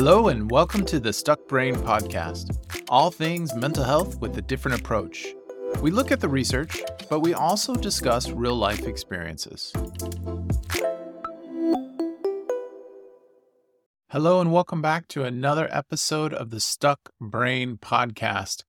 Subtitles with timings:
[0.00, 2.56] Hello, and welcome to the Stuck Brain Podcast.
[2.88, 5.26] All things mental health with a different approach.
[5.82, 6.80] We look at the research,
[7.10, 9.72] but we also discuss real life experiences.
[14.10, 18.62] Hello, and welcome back to another episode of the Stuck Brain Podcast.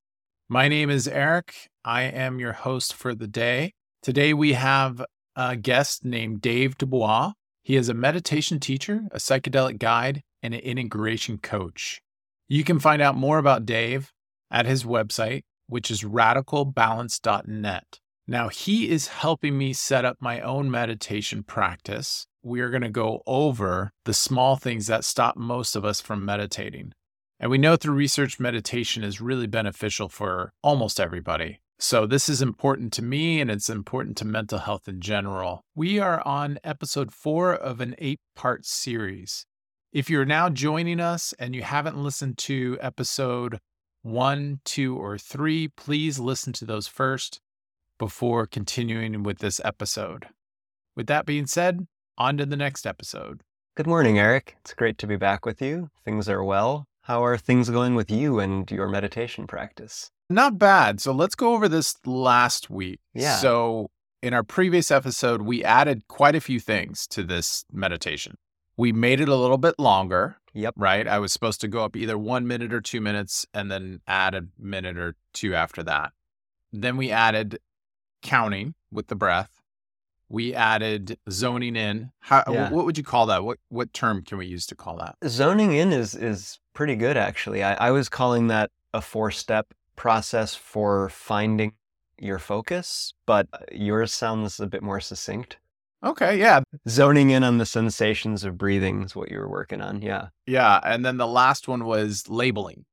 [0.50, 1.70] My name is Eric.
[1.86, 3.76] I am your host for the day.
[4.02, 5.06] Today we have
[5.36, 7.34] a guest named Dave DuBois.
[7.62, 12.02] He is a meditation teacher, a psychedelic guide, and an integration coach.
[12.48, 14.12] You can find out more about Dave
[14.52, 18.00] at his website, which is radicalbalance.net.
[18.28, 22.28] Now, he is helping me set up my own meditation practice.
[22.44, 26.26] We are going to go over the small things that stop most of us from
[26.26, 26.94] meditating.
[27.40, 31.62] And we know through research, meditation is really beneficial for almost everybody.
[31.80, 35.64] So, this is important to me and it's important to mental health in general.
[35.74, 39.46] We are on episode four of an eight part series.
[39.92, 43.60] If you're now joining us and you haven't listened to episode
[44.04, 47.42] one, two, or three, please listen to those first
[47.98, 50.28] before continuing with this episode.
[50.96, 51.88] With that being said,
[52.20, 53.42] on to the next episode.
[53.76, 54.58] Good morning, Eric.
[54.60, 55.90] It's great to be back with you.
[56.06, 56.86] Things are well.
[57.02, 60.12] How are things going with you and your meditation practice?
[60.30, 61.02] Not bad.
[61.02, 63.00] So let's go over this last week.
[63.16, 63.38] Yeah.
[63.38, 63.90] So
[64.22, 68.36] in our previous episode, we added quite a few things to this meditation.
[68.80, 70.38] We made it a little bit longer.
[70.54, 70.76] Yep.
[70.78, 71.06] Right.
[71.06, 74.34] I was supposed to go up either one minute or two minutes and then add
[74.34, 76.14] a minute or two after that.
[76.72, 77.60] Then we added
[78.22, 79.62] counting with the breath.
[80.30, 82.12] We added zoning in.
[82.20, 82.70] How, Yeah.
[82.70, 83.44] What would you call that?
[83.44, 85.18] What what term can we use to call that?
[85.28, 87.62] Zoning in is is pretty good actually.
[87.62, 91.74] I, I was calling that a four step process for finding
[92.18, 95.58] your focus, but uh, yours sounds a bit more succinct.
[96.04, 96.40] Okay.
[96.40, 96.62] Yeah.
[96.88, 100.02] Zoning in on the sensations of breathing is what you were working on.
[100.02, 100.30] Yeah.
[100.46, 100.80] Yeah.
[100.84, 102.86] And then the last one was labeling.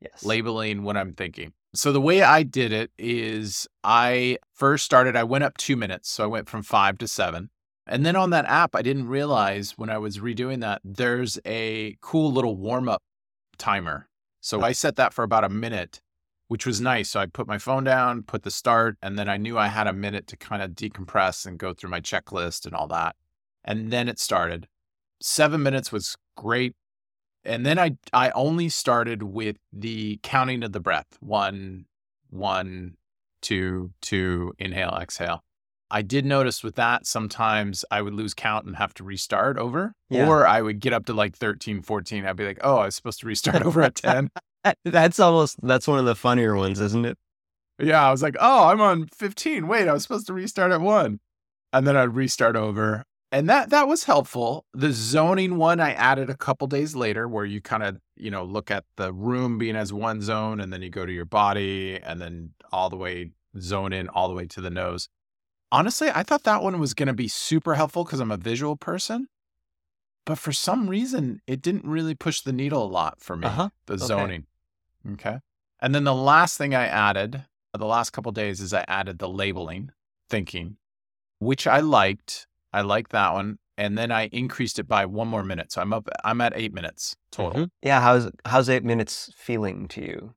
[0.00, 0.24] Yes.
[0.24, 1.54] labeling what I'm thinking.
[1.74, 6.10] So the way I did it is I first started, I went up two minutes.
[6.10, 7.50] So I went from five to seven.
[7.86, 11.96] And then on that app, I didn't realize when I was redoing that, there's a
[12.00, 13.02] cool little warm up
[13.58, 14.08] timer.
[14.40, 16.00] So uh I set that for about a minute,
[16.48, 17.10] which was nice.
[17.10, 19.86] So I put my phone down, put the start, and then I knew I had
[19.86, 23.16] a minute to kind of decompress and go through my checklist and all that.
[23.64, 24.68] And then it started.
[25.20, 26.74] Seven minutes was great
[27.44, 31.18] and then I I only started with the counting of the breath.
[31.20, 31.86] One,
[32.30, 32.96] one,
[33.42, 35.42] two, two, inhale, exhale.
[35.90, 39.94] I did notice with that sometimes I would lose count and have to restart over.
[40.08, 40.26] Yeah.
[40.26, 42.24] Or I would get up to like 13, 14.
[42.24, 44.30] I'd be like, oh, I was supposed to restart over at 10.
[44.84, 47.18] That's almost that's one of the funnier ones, isn't it?
[47.78, 49.66] yeah, I was like, oh, I'm on 15.
[49.66, 51.20] Wait, I was supposed to restart at one.
[51.72, 53.04] And then I'd restart over.
[53.32, 54.64] And that that was helpful.
[54.72, 58.44] The zoning one I added a couple days later where you kind of, you know,
[58.44, 61.98] look at the room being as one zone and then you go to your body
[62.00, 65.08] and then all the way zone in all the way to the nose.
[65.72, 68.76] Honestly, I thought that one was going to be super helpful because I'm a visual
[68.76, 69.26] person.
[70.24, 73.70] But for some reason, it didn't really push the needle a lot for me, Uh-huh.
[73.86, 74.40] the zoning.
[74.42, 74.46] Okay.
[75.80, 77.44] And then the last thing I added,
[77.76, 79.90] the last couple days, is I added the labeling
[80.30, 80.76] thinking,
[81.38, 82.46] which I liked.
[82.72, 83.58] I liked that one.
[83.76, 85.72] And then I increased it by one more minute.
[85.72, 87.64] So I'm up, I'm at eight minutes total.
[87.64, 87.70] Mhm.
[87.82, 88.00] Yeah.
[88.00, 90.34] How's how's eight minutes feeling to you?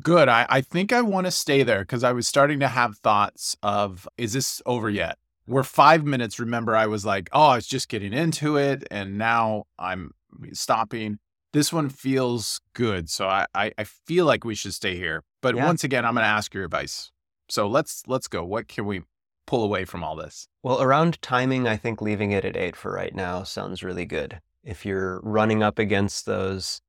[0.00, 0.28] Good.
[0.28, 3.56] I, I think I want to stay there because I was starting to have thoughts
[3.60, 5.18] of, is this over yet?
[5.48, 8.86] We're five minutes, remember, I was like, oh, I was just getting into it.
[8.88, 10.12] And now I'm
[10.52, 11.18] stopping.
[11.52, 13.08] This one feels good.
[13.10, 15.24] So I, I, I feel like we should stay here.
[15.40, 15.66] But Yeah.
[15.66, 17.10] once again, I'm going to ask your advice.
[17.48, 18.44] So let's let's go.
[18.44, 19.02] What can we
[19.46, 20.46] pull away from all this?
[20.62, 24.40] Well, around timing, I think leaving it at eight for right now sounds really good.
[24.62, 26.80] If you're running up against those,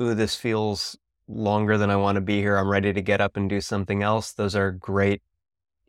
[0.00, 3.36] ooh, this feels longer than I want to be here, I'm ready to get up
[3.36, 5.22] and do something else, those are great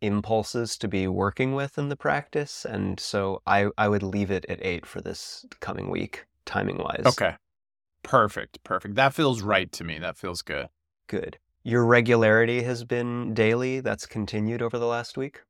[0.01, 2.65] impulses to be working with in the practice.
[2.65, 7.03] And so I, I would leave it at eight for this coming week, timing wise.
[7.05, 7.35] Okay.
[8.07, 8.63] Perfect.
[8.63, 8.95] Perfect.
[8.95, 9.99] That feels right to me.
[9.99, 10.69] That feels good.
[11.07, 11.37] Good.
[11.63, 13.81] Your regularity has been daily.
[13.81, 15.41] That's continued over the last week.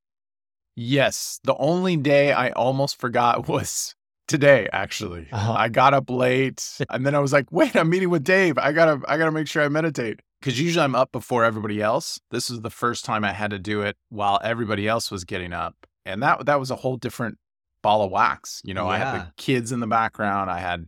[0.75, 1.39] Yes.
[1.44, 3.94] The only day I almost forgot was
[4.27, 5.27] today, actually.
[5.31, 5.54] Uh-huh.
[5.54, 8.57] I got up late and then I was like, wait, I'm meeting with Dave.
[8.57, 10.21] I gotta I gotta make sure I meditate.
[10.42, 12.19] Cause usually I'm up before everybody else.
[12.31, 15.53] This is the first time I had to do it while everybody else was getting
[15.53, 15.75] up.
[16.07, 17.38] And that that was a whole different
[17.83, 18.62] ball of wax.
[18.65, 20.88] You know, I had the kids in the background, I had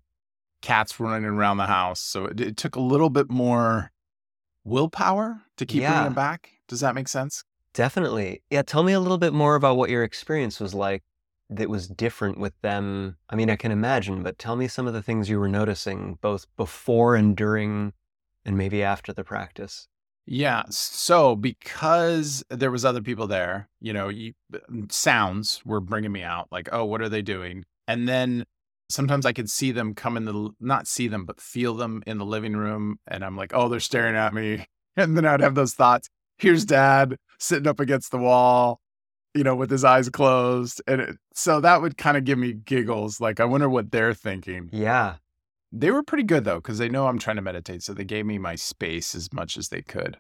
[0.62, 2.00] cats running around the house.
[2.02, 3.92] So it, it took a little bit more
[4.64, 5.94] willpower to keep Yeah.
[5.94, 6.52] bringing it back.
[6.68, 7.44] Does that make sense?
[7.74, 8.42] Definitely.
[8.50, 8.62] Yeah.
[8.64, 11.04] Tell me a little bit more about what your experience was like
[11.50, 13.18] that was different with them?
[13.30, 16.18] I mean, I can imagine, but tell me some of the things you were noticing
[16.22, 17.94] both before and during
[18.46, 19.88] and maybe after the practice.
[20.26, 20.64] Yeah.
[20.70, 24.34] So because there was other people there, you know, you,
[24.90, 27.66] sounds were bringing me out like, oh, what are they doing?
[27.88, 28.46] And then
[28.90, 32.18] sometimes I could see them come in the, not see them, but feel them in
[32.18, 33.00] the living room.
[33.08, 34.66] And I'm like, oh, they're staring at me.
[34.98, 36.10] And then I'd have those thoughts.
[36.40, 38.82] Here's dad sitting up against the wall,
[39.34, 40.82] you know, with his eyes closed.
[40.88, 43.22] And it, so that would kind of give me giggles.
[43.22, 44.70] Like, I wonder what they're thinking.
[44.74, 45.18] Yeah.
[45.72, 47.82] They were pretty good though, because they know I'm trying to meditate.
[47.84, 50.18] So they gave me my space as much as they could,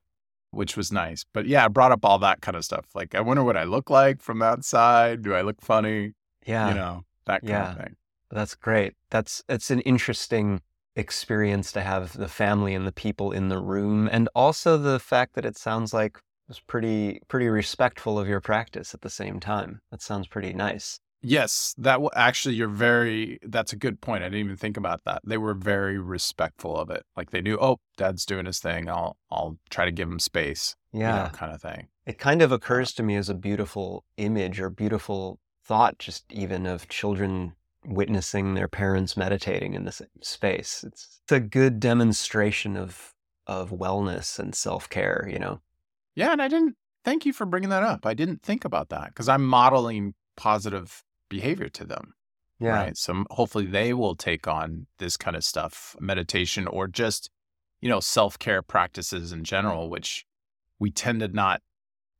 [0.51, 1.25] which was nice.
[1.33, 2.85] But yeah, I brought up all that kind of stuff.
[2.95, 5.23] Like, I wonder what I look like from outside.
[5.23, 6.13] Do I look funny?
[6.45, 6.69] Yeah.
[6.69, 7.71] You know, that kind Yeah.
[7.71, 7.95] of thing.
[8.31, 8.93] That's great.
[9.09, 10.61] That's it's an interesting
[10.95, 15.33] experience to have the family and the people in the room and also the fact
[15.35, 19.39] that it sounds like it was pretty pretty respectful of your practice at the same
[19.39, 19.81] time.
[19.91, 20.99] That sounds pretty nice.
[21.21, 24.23] Yes, that w- actually, you're very, that's a good point.
[24.23, 25.21] I didn't even think about that.
[25.25, 27.03] They were very respectful of it.
[27.17, 28.89] Like they knew, oh, dad's doing his thing.
[28.89, 31.29] I'll, I'll try to give him space, you know, Yeah.
[31.33, 31.89] kind of thing.
[32.05, 36.23] It kind of uh occurs to me as a beautiful image or beautiful thought just
[36.31, 37.53] even of children
[37.85, 40.83] witnessing their parents meditating in the same space.
[40.85, 43.13] It's, it's a good demonstration of
[43.49, 45.59] of wellness and self-care, you know.
[46.13, 46.31] Yeah.
[46.31, 48.05] And I didn't, thank you for bringing that up.
[48.05, 52.13] I didn't think about that because I'm modeling positive behavior to them.
[52.59, 52.95] Right.
[52.95, 57.31] So hopefully they will take on this kind of stuff, meditation or just,
[57.81, 60.25] you know, self care practices in general, which
[60.77, 61.61] we tend to not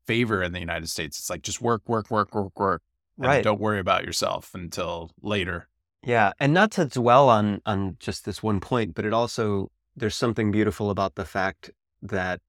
[0.07, 1.19] favor in the United States.
[1.19, 2.81] It's like just work, work, work, work, work.
[3.27, 3.43] Right.
[3.43, 5.67] don't worry about yourself until later.
[6.03, 10.15] Yeah, and not to dwell on on just this one point, but it also there's
[10.15, 11.71] something beautiful about the fact
[12.01, 12.39] that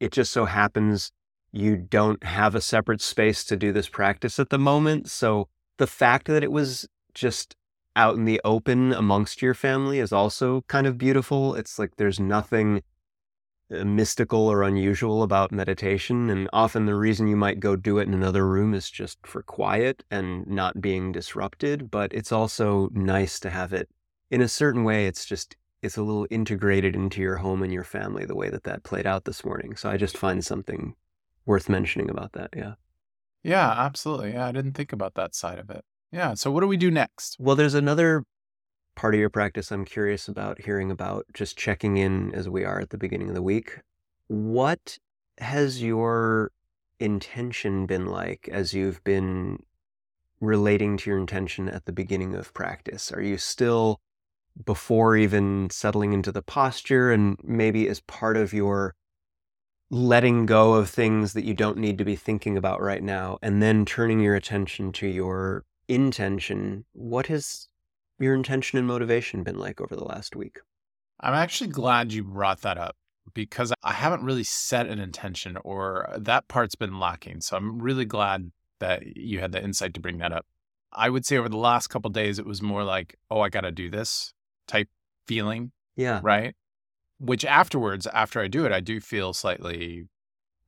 [0.00, 1.10] it just so happens
[1.50, 5.08] you don't have a separate space to do this practice at the moment.
[5.08, 5.48] So
[5.78, 7.54] the fact that it was just
[7.96, 11.54] out in the open amongst your family is also kind of beautiful.
[11.54, 12.82] It's like there's nothing
[13.72, 16.28] Uh, mystical or unusual about meditation.
[16.28, 19.42] And often the reason you might go do it in another room is just for
[19.42, 21.90] quiet and not being disrupted.
[21.90, 23.88] But it's also nice to have it
[24.30, 25.06] in a certain way.
[25.06, 28.64] It's just, it's a little integrated into your home and your family the way that
[28.64, 29.76] that played out this morning.
[29.76, 30.94] So I just find something
[31.46, 32.50] worth mentioning about that.
[32.54, 32.74] Yeah.
[33.42, 34.34] Yeah, absolutely.
[34.34, 35.86] Yeah, I didn't think about that side of it.
[36.12, 36.34] Yeah.
[36.34, 37.36] So what do we do next?
[37.40, 38.24] Well, there's another
[38.94, 42.80] part of your practice I'm curious about hearing about, just checking in as we are
[42.80, 43.80] at the beginning of the week.
[44.28, 44.98] What
[45.38, 46.50] has your
[47.00, 49.58] intention been like as you've been
[50.40, 53.12] relating to your intention at the beginning of practice?
[53.12, 54.00] Are you still
[54.64, 58.94] before even settling into the posture and maybe as part of your
[59.90, 63.62] letting go of things that you don't need to be thinking about right now and
[63.62, 66.84] then turning your attention to your intention?
[66.92, 67.68] What has
[68.18, 70.58] your intention and motivation been like over the last week?
[71.20, 72.96] I'm actually glad you brought that up
[73.32, 77.40] because I haven't really set an intention or that part's been lacking.
[77.40, 78.50] So I'm really glad
[78.80, 80.44] that you had the insight to bring that up.
[80.92, 83.62] I would say over the last couple days, it was more like, oh, I got
[83.62, 84.32] to do this
[84.68, 84.88] type
[85.26, 86.20] feeling, Yeah.
[86.22, 86.54] right?
[87.18, 90.04] Which afterwards, after I do it, I do feel slightly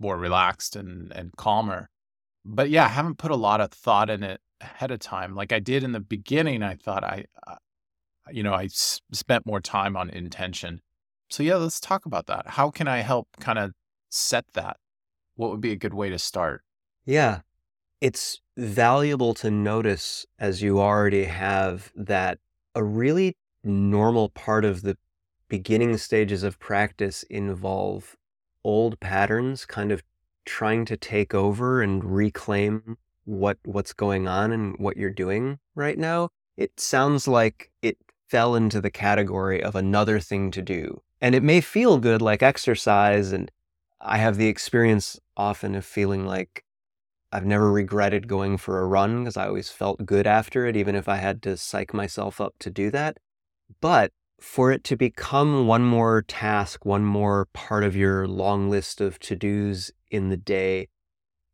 [0.01, 1.91] more relaxed and, and calmer.
[2.45, 5.35] But yeah, I haven't put a lot of thought in it ahead of time.
[5.35, 7.57] Like I did in the beginning, I thought I, uh,
[8.31, 10.81] you know, I s- spent more time on intention.
[11.31, 12.47] So yeah, let's talk about that.
[12.47, 13.73] How can I help kind of
[14.11, 14.79] set that?
[15.35, 16.63] What would be a good way to start?
[17.05, 17.41] Yeah.
[18.01, 22.39] It's valuable to notice as you already have that
[22.75, 24.97] a really normal part of the
[25.49, 28.17] beginning stages of practice involve
[28.65, 30.03] old patterns kind of
[30.45, 35.99] trying to take over and reclaim what what's going on and what you're doing right
[35.99, 36.31] now.
[36.57, 41.03] It sounds like it fell into the category of another thing to do.
[41.21, 43.51] And it may feel good like exercise and
[44.01, 46.65] I have the experience often of feeling like
[47.33, 50.95] I've never regretted going for a run because I always felt good after it, even
[50.95, 53.19] if I had to psych myself up to do that.
[53.81, 59.01] But for it to become one more task, one more part of your long list
[59.01, 60.89] of to dos in the day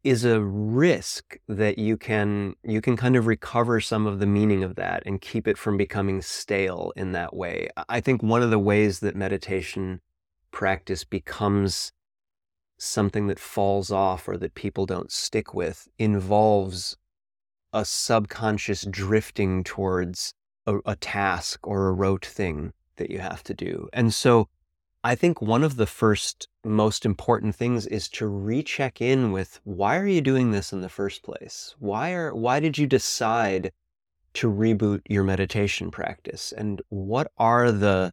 [0.05, 4.65] is a risk that you can you can kind of recover some of the meaning
[4.65, 7.69] of that and keep it from becoming stale in that way.
[7.89, 10.01] I think one of the ways that meditation
[10.51, 11.93] practice becomes
[12.79, 16.97] something that falls off or that people don't stick with involves
[17.73, 20.35] a subconscious drifting towards
[20.67, 23.89] a, a task or a rote thing that you have to do.
[23.93, 24.49] And so
[25.05, 29.97] I think one of the first most important things is to recheck in with why
[29.97, 31.75] are you doing this in the first place?
[31.81, 33.73] Why are why did you decide
[34.35, 38.13] to reboot your meditation practice and what are the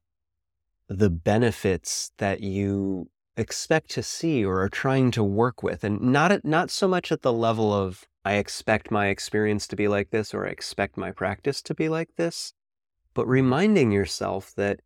[0.87, 6.31] the benefits that you expect to see or are trying to work with and not
[6.31, 10.09] at, not so much at the level of I expect my experience to be like
[10.09, 12.53] this or I expect my practice to be like this
[13.13, 14.81] but reminding yourself that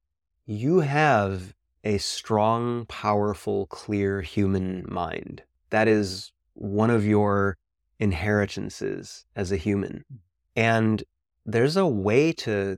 [0.45, 5.43] you have a strong, powerful, clear human mind.
[5.69, 7.57] That is one of your
[7.99, 10.03] inheritances as a human.
[10.09, 10.15] Hmm.
[10.55, 11.03] And
[11.45, 12.77] there's a way to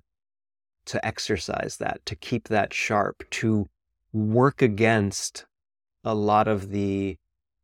[0.85, 3.67] to exercise that, to keep that sharp, to
[4.13, 5.45] work against
[6.03, 7.17] a lot of the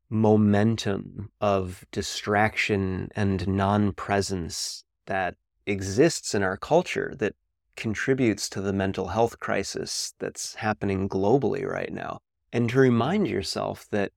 [0.09, 5.35] momentum of distraction and non-presence that
[5.67, 7.35] exists in our culture that
[7.81, 12.19] contributes to the mental health crisis that's happening globally right now.
[12.53, 14.11] And to remind yourself that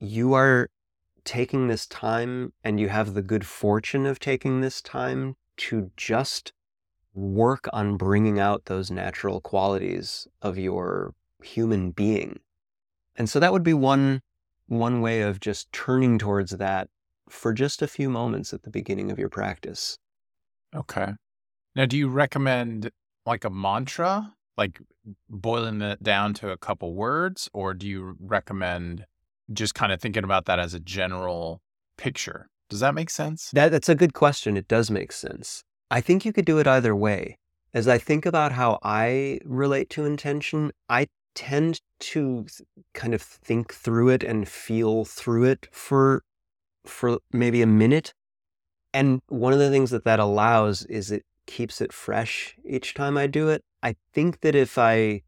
[0.00, 0.70] you are
[1.22, 6.54] taking this time and you have the good fortune of taking this time to just
[7.12, 12.40] work on bringing out those natural qualities of your human being.
[13.16, 14.22] And so that would be one
[14.66, 16.88] one way of just turning towards that
[17.28, 19.98] for just a few moments at the beginning of your practice.
[20.74, 21.12] Okay.
[21.76, 22.90] Now, do you recommend
[23.26, 24.80] like a mantra, like
[25.28, 29.06] boiling it down to a couple words, or do you recommend
[29.52, 31.60] just kind of thinking about that as a general
[31.96, 32.48] picture?
[32.68, 33.50] Does that make sense?
[33.52, 34.56] That, that's a good question.
[34.56, 35.64] It does make sense.
[35.90, 37.38] I think you could do it either way.
[37.72, 42.46] As I think about how I relate to intention, I tend to
[42.94, 46.22] kind of think through it and feel through it for
[46.86, 48.14] for maybe a minute.
[48.92, 53.16] And one of the things that that allows is it keeps it fresh each time
[53.16, 53.62] I do it.
[53.82, 55.22] I think that if I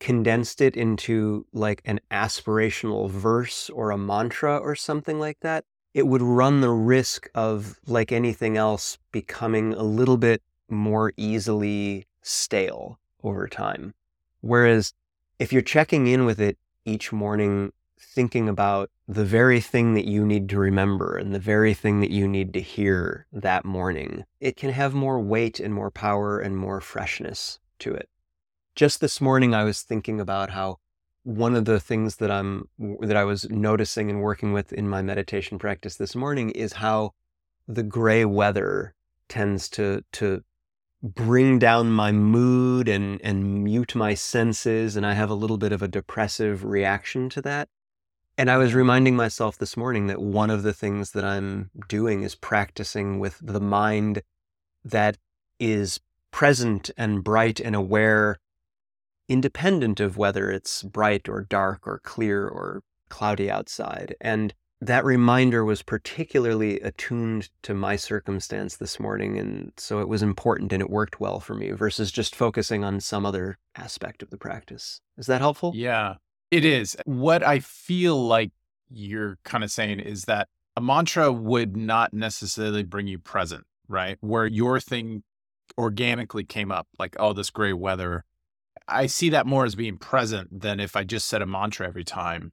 [0.00, 6.06] condensed it into like an aspirational verse or a mantra or something like that, it
[6.06, 13.00] would run the risk of, like anything else, becoming a little bit more easily stale
[13.24, 13.94] over time.
[14.40, 14.92] Whereas
[15.38, 20.24] if you're checking in with it each morning thinking about the very thing that you
[20.24, 24.56] need to remember and the very thing that you need to hear that morning, it
[24.56, 28.08] can have more weight and more power and more freshness to it.
[28.74, 30.78] Just this morning, I was thinking about how
[31.24, 32.68] one of the things that I'm
[33.00, 37.12] that I was noticing and working with in my meditation practice this morning is how
[37.66, 38.94] the gray weather
[39.28, 40.42] tends to to
[41.02, 45.72] bring down my mood and and mute my senses and I have a little bit
[45.72, 47.68] of a depressive reaction to that.
[48.38, 52.22] And I was reminding myself this morning that one of the things that I'm doing
[52.22, 54.22] is practicing with the mind
[54.84, 55.18] that
[55.58, 55.98] is
[56.30, 58.36] present and bright and aware,
[59.28, 64.14] independent of whether it's bright or dark or clear or cloudy outside.
[64.20, 69.36] And that reminder was particularly attuned to my circumstance this morning.
[69.36, 73.00] And so it was important and it worked well for me versus just focusing on
[73.00, 75.00] some other aspect of the practice.
[75.16, 75.72] Is that helpful?
[75.74, 76.14] Yeah.
[76.50, 76.96] It is.
[77.04, 78.52] What I feel like
[78.90, 84.16] you're kind of saying is that a mantra would not necessarily bring you present, right?
[84.20, 85.24] Where your thing
[85.76, 88.24] organically came up, like, oh, this gray weather.
[88.86, 92.04] I see that more as being present than if I just said a mantra every
[92.04, 92.52] time,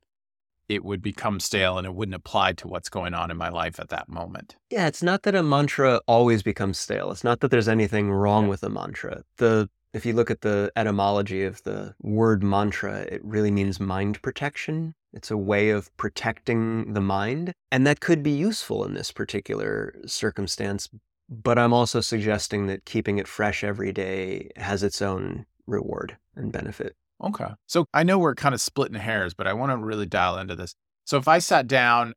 [0.67, 3.79] it would become stale and it wouldn't apply to what's going on in my life
[3.79, 4.55] at that moment.
[4.69, 7.11] Yeah, it's not that a mantra always becomes stale.
[7.11, 8.49] It's not that there's anything wrong yeah.
[8.49, 9.23] with a mantra.
[9.37, 14.21] The if you look at the etymology of the word mantra, it really means mind
[14.21, 14.93] protection.
[15.13, 17.53] It's a way of protecting the mind.
[17.71, 20.89] And that could be useful in this particular circumstance.
[21.29, 26.51] But I'm also suggesting that keeping it fresh every day has its own reward and
[26.51, 26.97] benefit.
[27.23, 27.47] Okay.
[27.65, 30.57] So I know we're kind of splitting hairs, but I want to really dial into
[30.57, 30.75] this.
[31.05, 32.15] So if I sat down,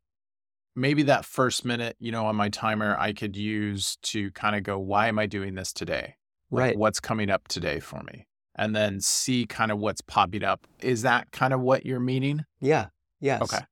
[0.75, 4.65] maybe that first minute, you know, on my timer, I could use to kind of
[4.65, 6.17] go, why am I doing this today?
[6.51, 6.79] Like, right.
[6.79, 8.27] What's coming up today for me?
[8.55, 10.67] And then see kind of what's popping up.
[10.81, 12.45] Is that kind of what you're meaning?
[12.61, 12.87] Yeah.
[13.21, 13.43] Yes.
[13.43, 13.65] Okay.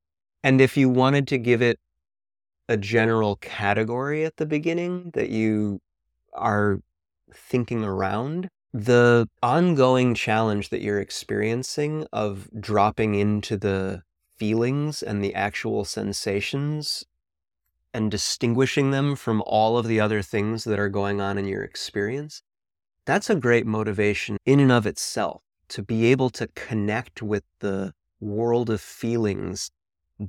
[0.44, 1.78] And if you wanted to give it
[2.68, 5.80] a general category at the beginning that you
[6.34, 6.80] are
[7.32, 14.02] thinking around, the ongoing challenge that you're experiencing of dropping into the
[14.36, 17.04] feelings and the actual sensations
[17.94, 21.62] and distinguishing them from all of the other things that are going on in your
[21.62, 22.42] experience
[23.06, 27.94] that's a great motivation in and of itself to be able to connect with the
[28.20, 29.70] world of feelings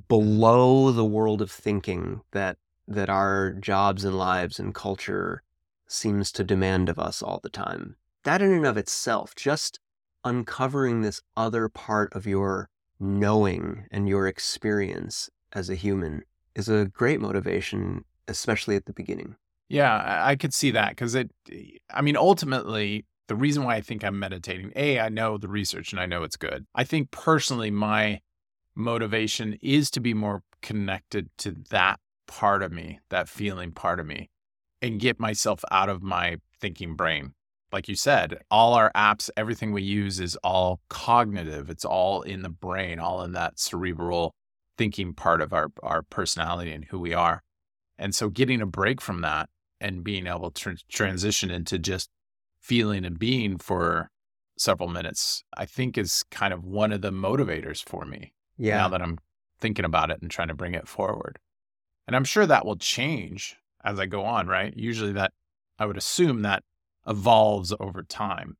[0.08, 2.56] below the world of thinking that
[2.86, 5.42] that our jobs and lives and culture
[5.86, 7.96] seems to demand of us all the time.
[8.24, 9.78] That in and of itself, just
[10.24, 16.22] uncovering this other part of your knowing and your experience as a human
[16.54, 19.36] is a great motivation, especially at the beginning.
[19.68, 23.82] Yeah, I, could see that because it, eh, I mean, ultimately, the reason why I
[23.82, 26.66] think I'm meditating, A, I know the research and I know it's good.
[26.74, 28.20] I think personally, my
[28.74, 34.06] motivation is to be more connected to that part of me, that feeling part of
[34.06, 34.30] me,
[34.80, 37.34] and get myself out of my thinking brain.
[37.70, 41.68] Like you said, all our apps, everything we use is all cognitive.
[41.68, 44.32] It's all in the brain, all in that cerebral
[44.78, 47.42] thinking part of our, our personality and who we are.
[47.98, 52.10] And so getting a break from that and being able to transition into just
[52.60, 54.10] feeling and being for
[54.56, 58.32] several minutes, I think is kind of one of the motivators for me.
[58.56, 58.78] Yeah.
[58.78, 59.18] Now that I'm
[59.60, 61.38] thinking about it and trying to bring it forward.
[62.06, 64.74] And I'm sure that will change as I go on, right?
[64.76, 65.32] Usually that
[65.78, 66.64] I would assume that
[67.06, 68.56] evolves over time,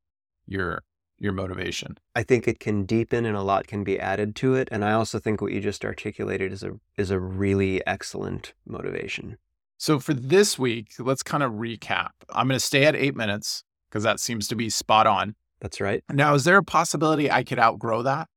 [0.47, 0.83] your
[1.21, 1.99] your motivation.
[2.15, 4.69] I think it can deepen and a lot can be added to it.
[4.71, 9.37] And I also think what you just articulated is a is a really excellent motivation.
[9.79, 12.11] So for this week, let's kind of recap.
[12.31, 15.37] I'm going to stay at eight minutes because that seems to be spot on.
[15.61, 16.03] That's right.
[16.13, 18.29] Now, is there a possibility I could outgrow that?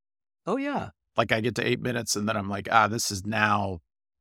[0.45, 0.89] Oh yeah.
[1.17, 3.79] Like I get to eight minutes and then I'm like, ah, this is now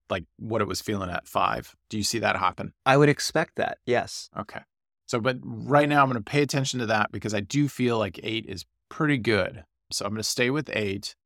[0.09, 1.75] like what it was feeling at five.
[1.89, 2.73] Do you see that happen?
[2.85, 3.79] I would expect that.
[3.87, 4.29] Yes.
[4.39, 4.61] Okay.
[5.07, 7.99] So, but right now I'm going to pay attention to that because I do feel
[7.99, 9.65] like eight is pretty good.
[9.93, 11.17] So I'm going to stay with eight.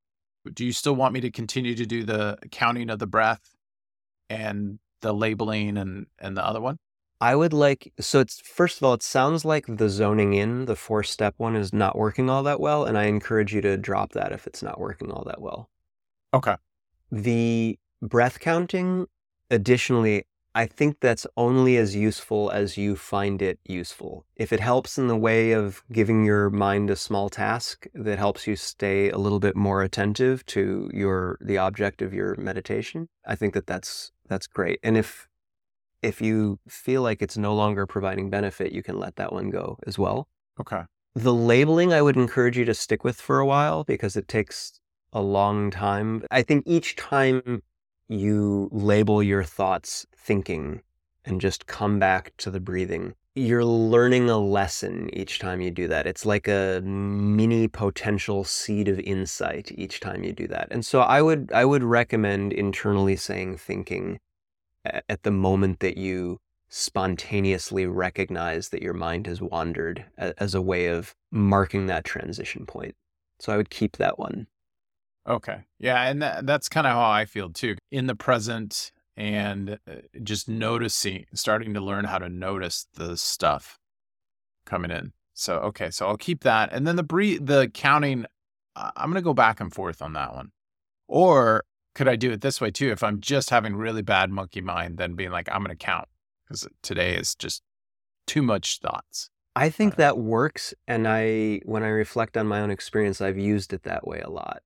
[0.52, 3.54] Do you still want me to continue to do the counting of the breath
[4.28, 6.78] and the labeling and and the other one?
[7.20, 10.76] I would like so it's first of all, it sounds like the zoning in, the
[10.76, 14.12] four step one is not working all that well, and I encourage you to drop
[14.12, 15.70] that if it's not working all that well.
[16.34, 16.56] Okay.
[17.12, 19.06] The breath counting,
[19.50, 20.24] additionally,
[20.56, 24.24] I think that's only as useful as you find it useful.
[24.36, 28.46] If it helps in the way of giving your mind a small task that helps
[28.46, 33.34] you stay a little bit more attentive to your the object of your meditation, I
[33.34, 34.80] think that that's that's great.
[34.82, 35.28] And if
[36.02, 39.78] if you feel like it's no longer providing benefit, you can let that one go
[39.86, 40.28] as well.
[40.60, 40.82] Okay.
[41.14, 44.80] The labeling I would encourage you to stick with for a while because it takes
[45.12, 46.24] a long time.
[46.30, 47.62] I think each time
[48.08, 50.82] you label your thoughts thinking
[51.24, 53.14] and just come back to the breathing.
[53.36, 56.06] You're learning a lesson each time you do that.
[56.06, 60.68] It's like a mini potential seed of insight each time you do that.
[60.70, 64.20] And so I would I would recommend internally saying thinking
[64.84, 70.86] at the moment that you spontaneously recognize that your mind has wandered as a way
[70.86, 72.94] of marking that transition point.
[73.40, 74.46] So I would keep that one.
[75.26, 75.62] Okay.
[75.78, 76.08] Yeah.
[76.08, 77.76] And that, that's kind of how I feel too.
[77.90, 83.78] In the present and uh, just noticing, starting to learn how to notice the stuff
[84.66, 85.12] coming in.
[85.32, 85.90] So, okay.
[85.90, 86.72] So I'll keep that.
[86.72, 88.26] And then the breathe, the counting,
[88.76, 90.52] I'm going to go back and forth on that one.
[91.08, 92.90] Or could I do it this way too?
[92.90, 96.08] If I'm just having really bad monkey mind, then being like, I'm going to count
[96.44, 97.62] because today is just
[98.26, 99.30] too much thoughts.
[99.56, 100.74] I think that works.
[100.88, 104.30] And I, when I reflect on my own experience, I've used it that way a
[104.30, 104.62] lot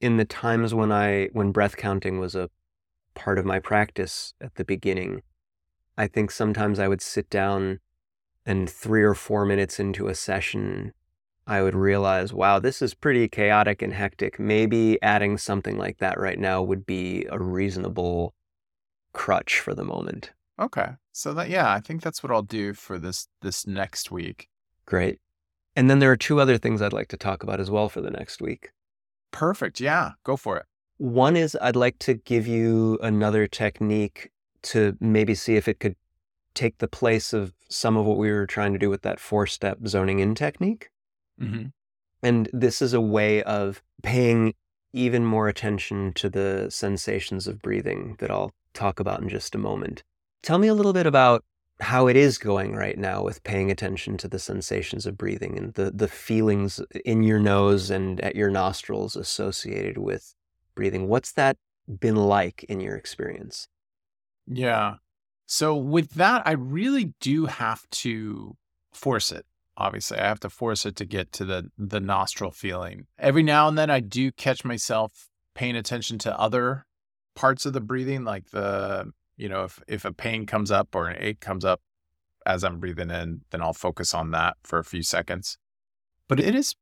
[0.00, 2.48] in the times when I when breath counting was a
[3.14, 5.22] part of my practice at the beginning,
[5.96, 7.80] I think sometimes I would sit down
[8.46, 10.92] and 3 or 4 minutes into a session
[11.46, 14.38] I would realize, wow, this is pretty chaotic and hectic.
[14.38, 18.34] Maybe adding something like that right now would be a reasonable
[19.12, 20.30] crutch for the moment.
[20.60, 20.90] Okay.
[21.12, 24.48] So that yeah, I think that's what I'll do for this this next week.
[24.86, 25.18] Great.
[25.74, 28.00] And then there are two other things I'd like to talk about as well for
[28.00, 28.70] the next week.
[29.32, 29.80] Perfect.
[29.80, 30.66] Yeah, go for it.
[31.00, 34.30] One is I'd like to give you another technique
[34.64, 35.96] to maybe see if it could
[36.52, 39.46] take the place of some of what we were trying to do with that four
[39.46, 40.90] step zoning in technique.
[41.40, 41.68] Mm-hmm.
[42.22, 44.52] And this is a way of paying
[44.92, 49.58] even more attention to the sensations of breathing that I'll talk about in just a
[49.58, 50.02] moment.
[50.42, 51.44] Tell me a little bit about
[51.80, 55.72] how it is going right now with paying attention to the sensations of breathing and
[55.72, 60.34] the, the feelings in your nose and at your nostrils associated with
[60.80, 61.08] breathing.
[61.08, 63.68] What's that been like in your experience?
[64.46, 64.94] Yeah.
[65.44, 68.56] So with that, I really do have to
[68.90, 69.44] force it.
[69.76, 73.06] Obviously, I have to force it to get to the the nostril feeling.
[73.18, 76.86] Every now and then I do catch myself paying attention to other
[77.34, 81.08] parts of the breathing like the you know, if if a pain comes up or
[81.08, 81.82] an ache comes up
[82.46, 85.58] as I'm breathing in, then I'll focus on that for a few seconds.
[86.26, 86.74] But it is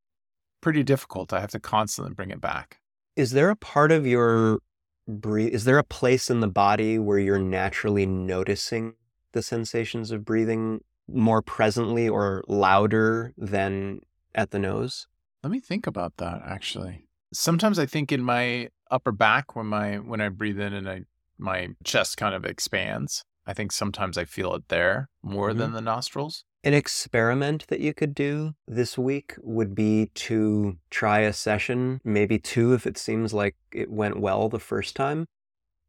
[0.61, 1.32] pretty difficult.
[1.32, 2.78] I have to constantly bring it back.
[3.18, 4.61] Is there a part of your
[5.09, 8.94] breathe is there a place in the body where you're naturally noticing
[9.33, 14.02] the sensations of breathing more presently or louder than
[14.37, 15.09] at the nose?
[15.42, 17.09] Let me think about that actually.
[17.33, 21.02] Sometimes I think in my upper back when my when I breathe in and I
[21.38, 23.24] my chest kind of expands.
[23.46, 25.59] I think sometimes I feel it there more Mm-hmm.
[25.59, 26.44] than the nostrils.
[26.68, 32.38] An experiment that you could do this week would be to try a session, maybe
[32.38, 35.28] two if it seems like it went well the first time,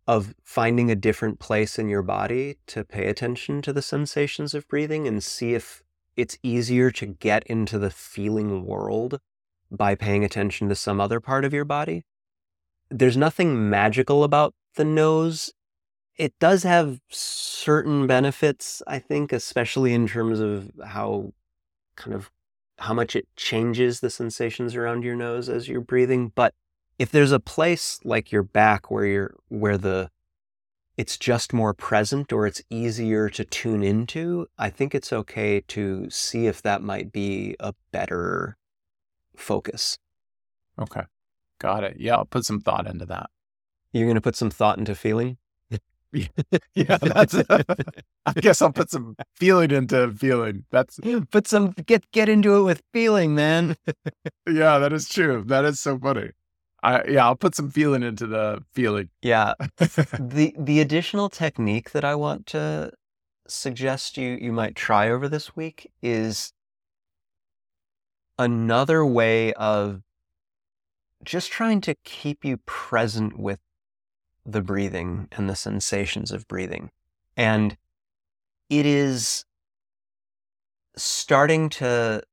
[0.08, 4.70] of finding a different place in your body to pay attention to the sensations of
[4.70, 5.84] breathing and see if
[6.16, 9.20] it's easier to get into the feeling world
[9.70, 12.06] by paying attention to some other part of your body.
[12.90, 15.52] There's nothing magical about the nose
[16.20, 21.34] it does have certain benefits, I think, especially in terms of how
[21.96, 22.30] kind of
[22.78, 26.32] how much it changes the sensations around your nose as you're breathing.
[26.36, 26.54] But
[27.00, 30.12] if there's a place like your back where you're where the
[30.98, 36.10] it's just more present or it's easier to tune into, I think it's okay to
[36.10, 38.58] see if that might be a better
[39.38, 39.98] focus.
[40.78, 41.04] Okay.
[41.60, 41.96] Got it.
[41.98, 43.30] Yeah, I'll put some thought into that.
[43.94, 45.38] You're going to put some thought into feeling?
[46.74, 50.66] Yeah, that's I guess I'll put some feeling into feeling.
[50.72, 51.00] That's
[51.32, 53.76] put some get get into it with feeling, man.
[54.50, 55.44] yeah, that is true.
[55.46, 56.32] That is so funny.
[56.82, 59.10] I yeah, I'll put some feeling into the feeling.
[59.22, 59.54] Yeah.
[59.78, 62.92] the the additional technique that I want to
[63.48, 66.54] suggest you you might try over this week is
[68.38, 70.02] another way of
[71.24, 73.60] just trying to keep you present with
[74.52, 76.92] the breathing and the sensations of breathing.
[77.38, 77.78] And
[78.70, 79.46] it is
[80.96, 82.24] starting to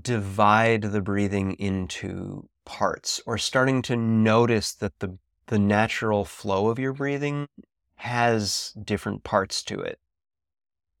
[0.00, 5.18] divide the breathing into parts or starting to notice that the
[5.48, 7.48] the natural flow of your breathing
[7.96, 9.98] has different parts to it.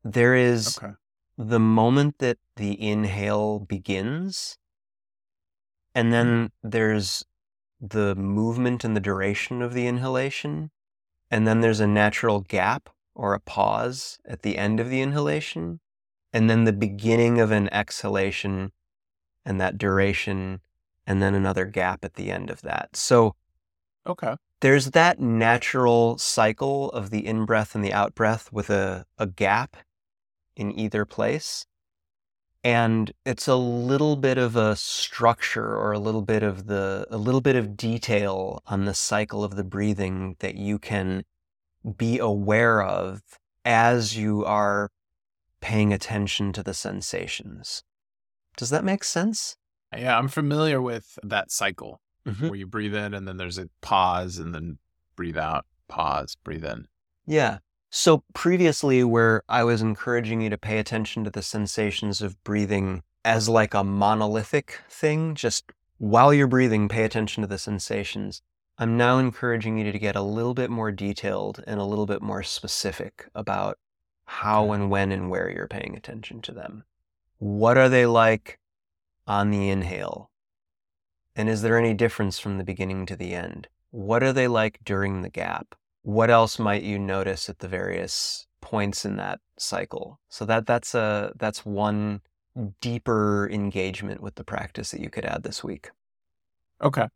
[0.04, 0.94] There is okay.
[1.38, 4.58] the moment that the inhale begins
[5.94, 6.68] and then mm-hmm.
[6.68, 7.24] there's
[7.82, 10.70] the movement and the duration of the inhalation
[11.30, 15.80] and then there's a natural gap or a pause at the end of the inhalation
[16.32, 18.70] and then the beginning of an exhalation
[19.44, 20.60] and that duration
[21.06, 22.94] and then another gap at the end of that.
[22.94, 23.34] So
[24.06, 24.36] Okay.
[24.60, 29.26] there's that natural cycle of the in breath and the out breath with a, a
[29.26, 29.76] gap
[30.54, 31.66] in either place.
[32.64, 37.16] And it's a little bit of a structure or a little bit of the a
[37.18, 41.24] little bit of detail on the cycle of the breathing that you can
[41.96, 43.20] be aware of
[43.64, 44.90] as you are
[45.60, 47.82] paying attention to the sensations.
[48.56, 49.56] Does that make sense?
[49.96, 52.48] Yeah, I'm familiar with that cycle Mhm.
[52.48, 54.78] where you breathe in and then there's a pause and then
[55.16, 56.86] breathe out, pause, breathe in.
[57.26, 57.58] Yeah.
[57.94, 63.02] So previously, where I was encouraging you to pay attention to the sensations of breathing
[63.22, 68.40] as like a monolithic thing, just while you're breathing, pay attention to the sensations.
[68.78, 72.22] I'm now encouraging you to get a little bit more detailed and a little bit
[72.22, 73.78] more specific about
[74.24, 76.84] how and when and where you're paying attention to them.
[77.36, 78.58] What are they like
[79.26, 80.30] on the inhale?
[81.36, 83.68] And is there any difference from the beginning to the end?
[83.90, 85.74] What are they like during the gap?
[86.02, 90.18] What else might you notice at the various points in that cycle?
[90.28, 92.20] So that that's a that's one
[92.80, 95.90] deeper engagement with the practice that you could add this week.
[96.82, 97.06] Okay.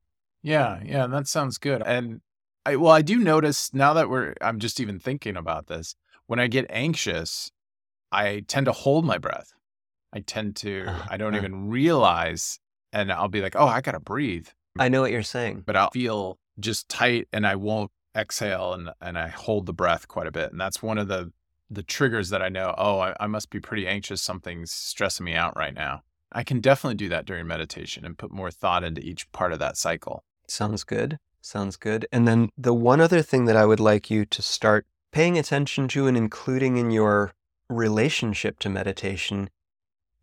[0.42, 1.82] Yeah, yeah, that sounds good.
[1.84, 2.20] And
[2.64, 5.96] I well, I do notice now that we're I'm just even thinking about this.
[6.26, 7.50] When I get anxious,
[8.12, 9.52] I tend to hold my breath.
[10.12, 11.38] I tend to Uh, I don't uh.
[11.38, 12.60] even realize
[12.92, 15.64] and I'll be like, "Oh, I got to breathe." I know what you're saying.
[15.66, 20.08] But I'll feel just tight and I won't exhale and and I hold the breath
[20.08, 20.50] quite a bit.
[20.52, 21.32] And that's one of the
[21.68, 24.22] the triggers that I know, "Oh, I, I must be pretty anxious.
[24.22, 26.02] Something's stressing me out right now."
[26.32, 29.58] I can definitely do that during meditation and put more thought into each part of
[29.60, 30.24] that cycle.
[30.48, 31.18] Sounds good.
[31.40, 32.06] Sounds good.
[32.10, 35.88] And then the one other thing that I would like you to start paying attention
[35.88, 37.32] to and including in your
[37.68, 39.48] relationship to meditation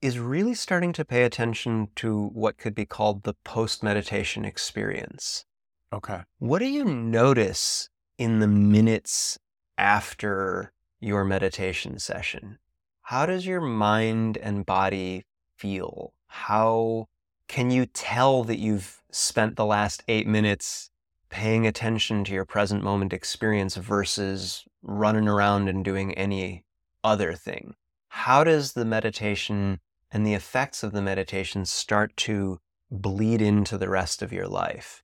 [0.01, 5.45] is really starting to pay attention to what could be called the post meditation experience.
[5.93, 6.21] Okay.
[6.39, 9.37] What do you notice in the minutes
[9.77, 12.57] after your meditation session?
[13.03, 15.25] How does your mind and body
[15.55, 16.13] feel?
[16.25, 17.09] How
[17.47, 20.89] can you tell that you've spent the last eight minutes
[21.29, 26.65] paying attention to your present moment experience versus running around and doing any
[27.03, 27.75] other thing?
[28.07, 29.79] How does the meditation
[30.11, 35.03] and the effects of the meditation start to bleed into the rest of your life?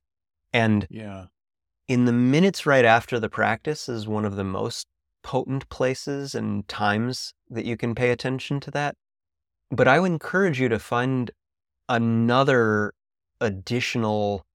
[0.53, 1.27] And Yeah.
[1.88, 4.88] in the minutes right after the practice is one of the most
[5.23, 8.95] potent places and times that you can pay attention to that.
[9.69, 11.31] But I would encourage you to find
[11.88, 12.93] another
[13.41, 14.45] additional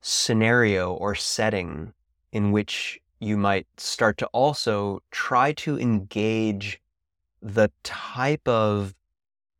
[0.00, 1.92] scenario or setting
[2.32, 6.80] in which you might start to also try to engage
[7.42, 8.94] the type of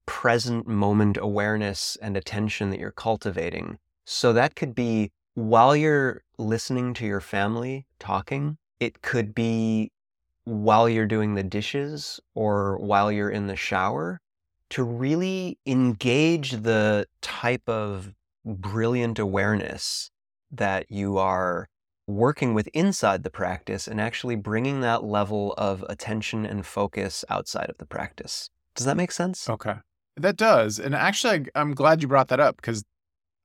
[0.07, 3.79] present moment awareness and attention that you're cultivating.
[4.05, 9.93] So that could be while you're listening to your family talking, it could be
[10.43, 14.21] while you're doing the dishes or while you're in the shower
[14.71, 20.11] to really engage the type of brilliant awareness
[20.51, 21.69] that you are
[22.09, 27.71] working with inside the practice and actually bringing that level of attention and focus outside
[27.71, 28.51] of the practice.
[28.75, 29.49] Does that make sense?
[29.49, 29.75] Okay.
[30.17, 30.81] That does.
[30.81, 32.83] And actually, I'm glad you brought that up because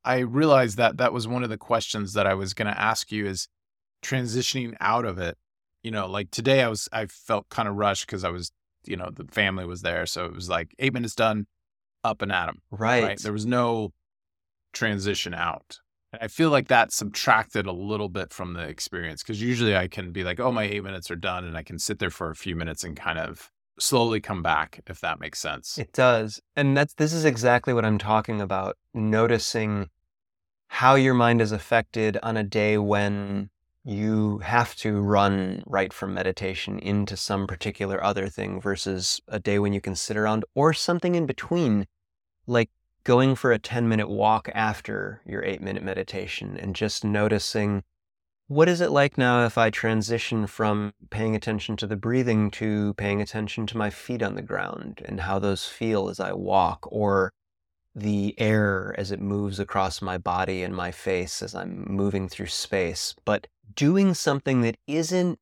[0.05, 3.11] I realized that that was one of the questions that I was going to ask
[3.11, 3.47] you is
[4.03, 5.37] transitioning out of it.
[5.81, 8.51] You know, like today I was, I felt kind of rushed because I was,
[8.85, 10.05] you know, the family was there.
[10.05, 11.47] So it was like eight minutes done,
[12.03, 12.61] up and at 'em.
[12.71, 13.03] Right.
[13.03, 13.19] Right.
[13.19, 13.93] There was no
[14.73, 15.79] transition out.
[16.21, 20.11] I feel like that subtracted a little bit from the experience because usually I can
[20.11, 22.35] be like, oh, my eight minutes are done and I can sit there for a
[22.35, 25.77] few minutes and kind of slowly come back, if that makes sense.
[25.77, 26.41] It does.
[26.55, 28.77] And that's this is exactly what I'm talking about.
[28.93, 29.89] Noticing
[30.67, 33.49] how your mind is affected on a day when
[33.83, 39.59] you have to run right from meditation into some particular other thing versus a day
[39.59, 41.85] when you can sit around or something in between,
[42.47, 42.69] like
[43.03, 47.83] going for a 10 minute walk after your eight minute meditation and just noticing
[48.53, 52.93] what is it like now if I transition from paying attention to the breathing to
[52.93, 56.79] paying attention to my feet on the ground and how those feel as I walk
[56.83, 57.31] or
[57.95, 62.47] the air as it moves across my body and my face as I'm moving through
[62.47, 65.39] space, but doing something that isn't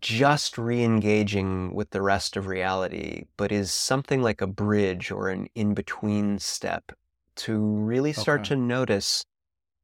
[0.00, 5.30] just re engaging with the rest of reality, but is something like a bridge or
[5.30, 6.92] an in between step
[7.36, 8.48] to really start Okay.
[8.48, 9.24] to notice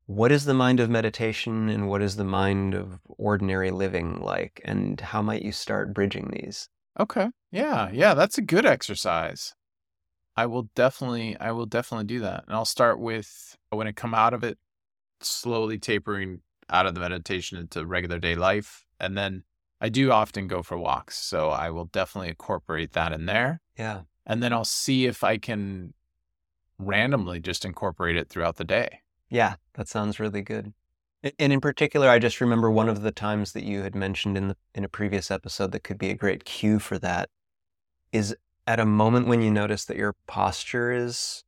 [0.06, 4.60] what is the mind of meditation and what is the mind of ordinary living like,
[4.64, 6.68] and how might you start bridging these?
[6.98, 7.28] Okay.
[7.50, 7.90] Yeah.
[7.92, 8.14] Yeah.
[8.14, 9.54] That's a good exercise.
[10.36, 12.44] I will definitely, I will definitely do that.
[12.46, 14.58] And I'll start with when I come out of it,
[15.20, 18.86] slowly tapering out of the meditation into regular day life.
[18.98, 19.44] And then
[19.80, 21.18] I do often go for walks.
[21.18, 23.60] So I will definitely incorporate that in there.
[23.76, 24.02] Yeah.
[24.26, 25.94] And then I'll see if I can
[26.78, 29.01] randomly just incorporate it throughout the day.
[29.32, 30.74] Yeah, that sounds really good.
[31.38, 34.48] And in particular, I just remember one of the times that you had mentioned in
[34.48, 37.30] the in a previous episode that could be a great cue for that
[38.12, 41.44] is at a moment when you notice that your posture is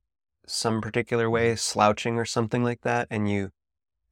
[0.46, 3.50] some particular way, slouching or something like that, and you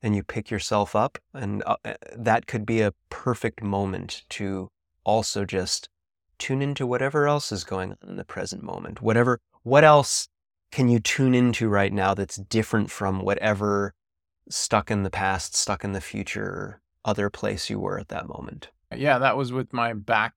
[0.03, 4.69] and you pick yourself up, and uh, uh, that could be a perfect moment to
[5.03, 5.89] also just
[6.37, 9.01] tune into whatever else is going on in the present moment.
[9.01, 10.29] Whatever, what else
[10.73, 13.95] can you tune into right now that's different from whatever
[14.49, 18.71] stuck in the past, stuck in the future, other place you were at that moment?
[18.95, 20.33] Yeah, that was with my back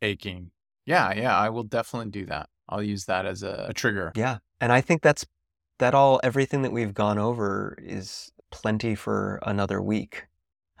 [0.00, 0.52] aching.
[0.86, 2.48] Yeah, yeah, I will definitely do that.
[2.68, 4.12] I'll use that as a, a trigger.
[4.14, 4.38] Yeah.
[4.60, 5.26] And I think that's
[5.78, 10.26] that all everything that we've gone over is plenty for another week.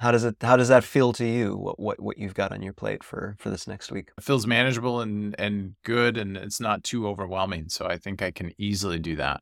[0.04, 1.56] How does it how does that feel to you?
[1.56, 4.10] What what what you've got on your plate for for this next week?
[4.18, 7.70] It feels manageable and and good and it's not too overwhelming.
[7.70, 9.40] So I think I can easily do that.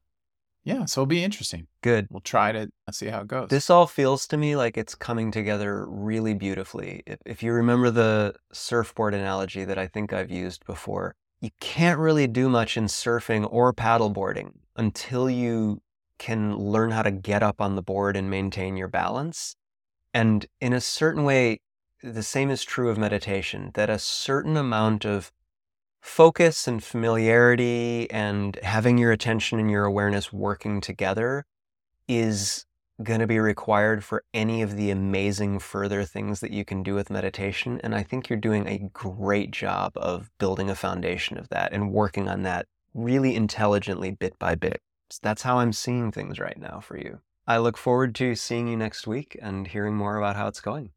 [0.62, 1.66] Yeah, so it'll be interesting.
[1.83, 2.07] Good.
[2.11, 3.48] We'll try to see how it goes.
[3.48, 7.03] This all feels to me like it's coming together really beautifully.
[7.09, 11.98] If, if you remember the surfboard analogy that I think I've used before, you can't
[11.98, 15.83] really do much in surfing or paddleboarding until you
[16.20, 19.57] can learn how to get up on the board and maintain your balance.
[20.14, 21.61] And in a certain way,
[22.03, 25.33] the same is true of meditation, that a certain amount of
[26.01, 31.44] focus and familiarity and having your attention and your awareness working together
[32.09, 32.66] is
[33.03, 36.94] going to be required for any of the amazing further things that you can do
[36.94, 37.81] with meditation.
[37.83, 41.92] And I think you're doing a great job of building a foundation of that and
[41.92, 44.81] working on that really intelligently bit by bit.
[45.11, 47.20] So that's how I'm seeing things right now for you.
[47.46, 50.90] I look forward to seeing you next week and hearing more about how it's going.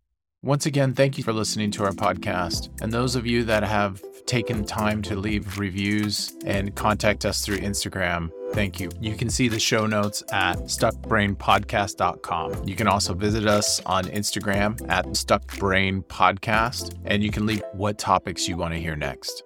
[0.45, 2.69] Once again, thank you for listening to our podcast.
[2.79, 7.57] And those of you that have taken time to leave reviews and contact us through
[7.57, 8.91] Instagram, thank you.
[9.01, 12.67] You can see the show notes at stuckbrainpodcast.com.
[12.67, 18.47] You can also visit us on Instagram at stuckbrainpodcast, and you can leave what topics
[18.47, 19.41] you want to hear next.